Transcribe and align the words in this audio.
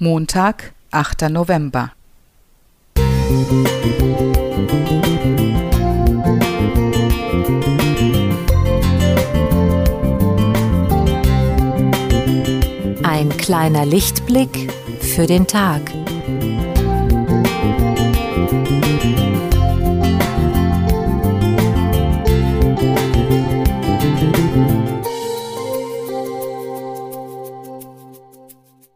Montag, 0.00 0.74
8. 0.92 1.28
November. 1.28 1.90
Ein 13.02 13.28
kleiner 13.38 13.84
Lichtblick 13.86 14.72
für 15.00 15.26
den 15.26 15.48
Tag. 15.48 15.82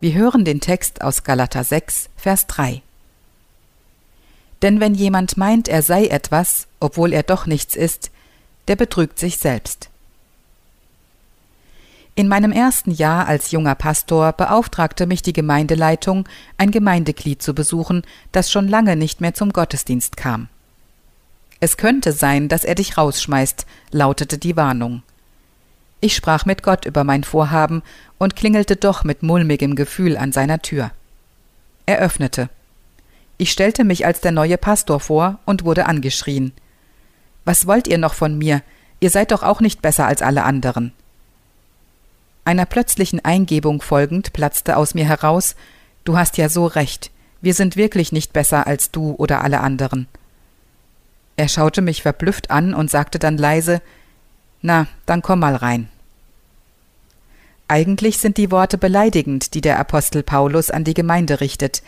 Wir 0.02 0.14
hören 0.14 0.44
den 0.44 0.58
Text 0.58 1.00
aus 1.00 1.22
Galater 1.22 1.62
6, 1.62 2.08
Vers 2.16 2.48
3. 2.48 2.82
Denn 4.60 4.80
wenn 4.80 4.96
jemand 4.96 5.36
meint, 5.36 5.68
er 5.68 5.82
sei 5.82 6.08
etwas, 6.08 6.66
obwohl 6.80 7.12
er 7.12 7.22
doch 7.22 7.46
nichts 7.46 7.76
ist, 7.76 8.10
der 8.66 8.74
betrügt 8.74 9.20
sich 9.20 9.36
selbst. 9.36 9.90
In 12.16 12.26
meinem 12.26 12.50
ersten 12.50 12.90
Jahr 12.90 13.28
als 13.28 13.52
junger 13.52 13.76
Pastor 13.76 14.32
beauftragte 14.32 15.06
mich 15.06 15.22
die 15.22 15.32
Gemeindeleitung, 15.32 16.28
ein 16.58 16.72
Gemeindeglied 16.72 17.40
zu 17.40 17.54
besuchen, 17.54 18.02
das 18.32 18.50
schon 18.50 18.66
lange 18.66 18.96
nicht 18.96 19.20
mehr 19.20 19.34
zum 19.34 19.52
Gottesdienst 19.52 20.16
kam. 20.16 20.48
Es 21.60 21.76
könnte 21.76 22.10
sein, 22.10 22.48
dass 22.48 22.64
er 22.64 22.74
dich 22.74 22.98
rausschmeißt, 22.98 23.66
lautete 23.92 24.36
die 24.36 24.56
Warnung. 24.56 25.04
Ich 26.04 26.16
sprach 26.16 26.46
mit 26.46 26.64
Gott 26.64 26.84
über 26.84 27.04
mein 27.04 27.22
Vorhaben 27.22 27.80
und 28.18 28.34
klingelte 28.34 28.74
doch 28.74 29.04
mit 29.04 29.22
mulmigem 29.22 29.76
Gefühl 29.76 30.16
an 30.16 30.32
seiner 30.32 30.60
Tür. 30.60 30.90
Er 31.86 32.00
öffnete. 32.00 32.48
Ich 33.38 33.52
stellte 33.52 33.84
mich 33.84 34.04
als 34.04 34.20
der 34.20 34.32
neue 34.32 34.58
Pastor 34.58 34.98
vor 34.98 35.38
und 35.44 35.64
wurde 35.64 35.86
angeschrien. 35.86 36.50
Was 37.44 37.68
wollt 37.68 37.86
ihr 37.86 37.98
noch 37.98 38.14
von 38.14 38.36
mir? 38.36 38.62
Ihr 38.98 39.10
seid 39.10 39.30
doch 39.30 39.44
auch 39.44 39.60
nicht 39.60 39.80
besser 39.80 40.06
als 40.08 40.22
alle 40.22 40.42
anderen. 40.42 40.92
Einer 42.44 42.66
plötzlichen 42.66 43.24
Eingebung 43.24 43.80
folgend 43.80 44.32
platzte 44.32 44.76
aus 44.76 44.94
mir 44.94 45.06
heraus 45.06 45.54
Du 46.02 46.18
hast 46.18 46.36
ja 46.36 46.48
so 46.48 46.66
recht, 46.66 47.12
wir 47.42 47.54
sind 47.54 47.76
wirklich 47.76 48.10
nicht 48.10 48.32
besser 48.32 48.66
als 48.66 48.90
du 48.90 49.14
oder 49.18 49.44
alle 49.44 49.60
anderen. 49.60 50.08
Er 51.36 51.46
schaute 51.46 51.80
mich 51.80 52.02
verblüfft 52.02 52.50
an 52.50 52.74
und 52.74 52.90
sagte 52.90 53.20
dann 53.20 53.38
leise 53.38 53.80
Na, 54.62 54.88
dann 55.06 55.22
komm 55.22 55.38
mal 55.38 55.54
rein. 55.54 55.88
Eigentlich 57.72 58.18
sind 58.18 58.36
die 58.36 58.50
Worte 58.50 58.76
beleidigend, 58.76 59.54
die 59.54 59.62
der 59.62 59.78
Apostel 59.78 60.22
Paulus 60.22 60.70
an 60.70 60.84
die 60.84 60.92
Gemeinde 60.92 61.40
richtet. 61.40 61.82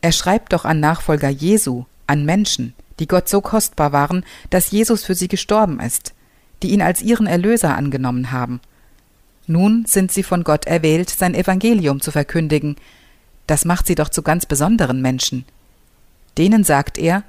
Er 0.00 0.10
schreibt 0.10 0.52
doch 0.52 0.64
an 0.64 0.80
Nachfolger 0.80 1.28
Jesu, 1.28 1.84
an 2.08 2.24
Menschen, 2.24 2.74
die 2.98 3.06
Gott 3.06 3.28
so 3.28 3.40
kostbar 3.40 3.92
waren, 3.92 4.24
dass 4.50 4.72
Jesus 4.72 5.04
für 5.04 5.14
sie 5.14 5.28
gestorben 5.28 5.78
ist, 5.78 6.14
die 6.64 6.70
ihn 6.70 6.82
als 6.82 7.00
ihren 7.00 7.28
Erlöser 7.28 7.76
angenommen 7.76 8.32
haben. 8.32 8.58
Nun 9.46 9.84
sind 9.86 10.10
sie 10.10 10.24
von 10.24 10.42
Gott 10.42 10.66
erwählt, 10.66 11.10
sein 11.10 11.36
Evangelium 11.36 12.00
zu 12.00 12.10
verkündigen. 12.10 12.74
Das 13.46 13.64
macht 13.64 13.86
sie 13.86 13.94
doch 13.94 14.08
zu 14.08 14.22
ganz 14.22 14.46
besonderen 14.46 15.00
Menschen. 15.00 15.44
Denen 16.38 16.64
sagt 16.64 16.98
er, 16.98 17.22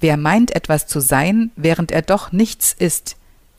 wer 0.00 0.16
meint 0.16 0.56
etwas 0.56 0.88
zu 0.88 0.98
sein, 0.98 1.52
während 1.54 1.92
er 1.92 2.02
doch 2.02 2.32
nichts 2.32 2.74
ist. 2.76 3.14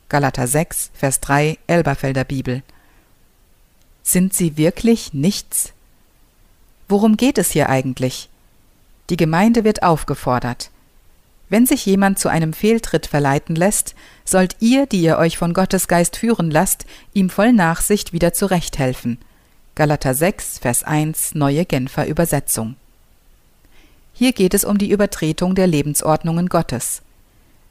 Galater 0.09 0.47
6, 0.47 0.91
Vers 0.93 1.21
3, 1.21 1.57
Elberfelder 1.67 2.25
Bibel. 2.25 2.61
Sind 4.09 4.33
sie 4.33 4.57
wirklich 4.57 5.13
nichts? 5.13 5.71
Worum 6.87 7.15
geht 7.15 7.37
es 7.37 7.51
hier 7.51 7.69
eigentlich? 7.69 8.27
Die 9.11 9.17
Gemeinde 9.17 9.63
wird 9.63 9.83
aufgefordert. 9.83 10.71
Wenn 11.47 11.67
sich 11.67 11.85
jemand 11.85 12.17
zu 12.17 12.27
einem 12.27 12.53
Fehltritt 12.53 13.05
verleiten 13.05 13.55
lässt, 13.55 13.93
sollt 14.25 14.55
ihr, 14.61 14.87
die 14.87 15.01
ihr 15.01 15.19
euch 15.19 15.37
von 15.37 15.53
Gottes 15.53 15.87
Geist 15.87 16.17
führen 16.17 16.49
lasst, 16.49 16.87
ihm 17.13 17.29
voll 17.29 17.53
Nachsicht 17.53 18.11
wieder 18.11 18.33
zurechthelfen. 18.33 19.19
Galater 19.75 20.15
6, 20.15 20.57
Vers 20.57 20.83
1, 20.83 21.35
neue 21.35 21.65
Genfer 21.65 22.07
Übersetzung. 22.07 22.77
Hier 24.13 24.33
geht 24.33 24.55
es 24.55 24.65
um 24.65 24.79
die 24.79 24.89
Übertretung 24.89 25.53
der 25.53 25.67
Lebensordnungen 25.67 26.49
Gottes. 26.49 27.03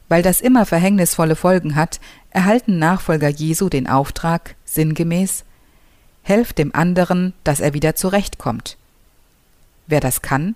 Weil 0.08 0.22
das 0.22 0.40
immer 0.40 0.66
verhängnisvolle 0.66 1.34
Folgen 1.34 1.74
hat, 1.74 1.98
erhalten 2.30 2.78
Nachfolger 2.78 3.28
Jesu 3.28 3.68
den 3.68 3.88
Auftrag, 3.88 4.54
sinngemäß, 4.64 5.44
helft 6.28 6.58
dem 6.58 6.74
anderen, 6.74 7.32
dass 7.44 7.60
er 7.60 7.74
wieder 7.74 7.94
zurechtkommt. 7.94 8.76
Wer 9.86 10.00
das 10.00 10.22
kann? 10.22 10.54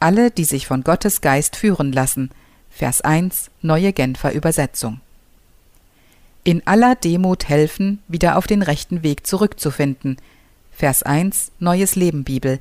Alle, 0.00 0.30
die 0.30 0.44
sich 0.44 0.66
von 0.66 0.84
Gottes 0.84 1.20
Geist 1.20 1.56
führen 1.56 1.92
lassen. 1.92 2.30
Vers 2.70 3.00
1, 3.00 3.50
neue 3.62 3.92
Genfer 3.92 4.32
Übersetzung. 4.32 5.00
In 6.44 6.66
aller 6.66 6.94
Demut 6.94 7.48
helfen, 7.48 8.02
wieder 8.06 8.36
auf 8.36 8.46
den 8.46 8.62
rechten 8.62 9.02
Weg 9.02 9.26
zurückzufinden. 9.26 10.18
Vers 10.72 11.02
1, 11.02 11.52
Neues 11.58 11.96
Leben 11.96 12.24
Bibel. 12.24 12.58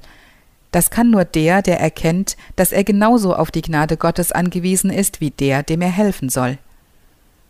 Das 0.71 0.89
kann 0.89 1.11
nur 1.11 1.25
der, 1.25 1.61
der 1.61 1.79
erkennt, 1.79 2.37
dass 2.55 2.71
er 2.71 2.83
genauso 2.83 3.35
auf 3.35 3.51
die 3.51 3.61
Gnade 3.61 3.97
Gottes 3.97 4.31
angewiesen 4.31 4.89
ist 4.89 5.21
wie 5.21 5.31
der, 5.31 5.63
dem 5.63 5.81
er 5.81 5.91
helfen 5.91 6.29
soll. 6.29 6.57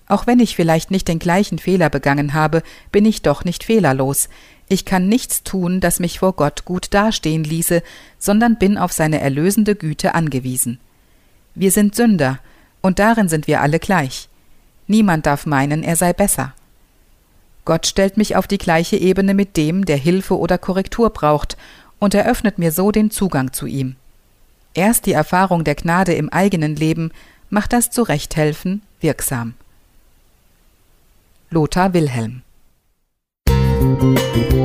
Auch 0.07 0.27
wenn 0.27 0.39
ich 0.39 0.55
vielleicht 0.55 0.91
nicht 0.91 1.07
den 1.07 1.19
gleichen 1.19 1.59
Fehler 1.59 1.89
begangen 1.89 2.33
habe, 2.33 2.63
bin 2.91 3.05
ich 3.05 3.21
doch 3.21 3.45
nicht 3.45 3.63
fehlerlos. 3.63 4.27
Ich 4.68 4.85
kann 4.85 5.07
nichts 5.07 5.44
tun, 5.44 5.81
das 5.81 6.00
mich 6.00 6.19
vor 6.19 6.34
Gott 6.34 6.66
gut 6.66 6.94
dastehen 6.94 7.44
ließe, 7.44 7.84
sondern 8.18 8.57
bin 8.57 8.78
auf 8.78 8.91
seine 8.91 9.19
erlösende 9.19 9.75
Güte 9.75 10.16
angewiesen. 10.16 10.79
Wir 11.56 11.72
sind 11.72 11.96
Sünder, 11.96 12.40
und 12.81 13.00
darin 13.00 13.29
sind 13.29 13.47
wir 13.47 13.62
alle 13.62 13.79
gleich. 13.79 14.29
Niemand 14.88 15.25
darf 15.25 15.46
meinen, 15.46 15.84
er 15.84 15.96
sei 15.96 16.13
besser. 16.13 16.53
Gott 17.66 17.88
stellt 17.88 18.18
mich 18.18 18.35
auf 18.35 18.47
die 18.47 18.57
gleiche 18.57 18.97
Ebene 18.97 19.34
mit 19.34 19.56
dem, 19.56 19.85
der 19.85 19.97
Hilfe 19.97 20.38
oder 20.38 20.57
Korrektur 20.57 21.09
braucht, 21.09 21.57
und 22.00 22.13
eröffnet 22.13 22.59
mir 22.59 22.72
so 22.72 22.91
den 22.91 23.12
Zugang 23.12 23.53
zu 23.53 23.66
ihm. 23.66 23.95
Erst 24.74 25.06
die 25.06 25.13
Erfahrung 25.13 25.63
der 25.63 25.75
Gnade 25.75 26.13
im 26.13 26.30
eigenen 26.30 26.75
Leben 26.75 27.12
macht 27.50 27.72
das 27.72 27.91
Zurechthelfen 27.91 28.81
wirksam. 29.00 29.53
Lothar 31.50 31.94
Wilhelm 31.94 32.41
Thank 33.83 34.53
you. 34.53 34.62